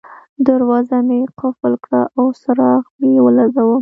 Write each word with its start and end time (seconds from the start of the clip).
دروازه 0.47 0.97
مې 1.07 1.19
قلف 1.39 1.59
کړه 1.85 2.01
او 2.17 2.25
څراغ 2.41 2.81
مې 2.99 3.11
ولګاوه. 3.25 3.69